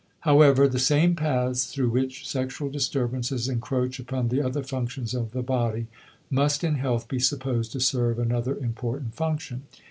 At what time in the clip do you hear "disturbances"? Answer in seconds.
2.71-3.47